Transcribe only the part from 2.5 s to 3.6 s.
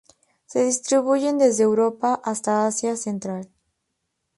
Asia central.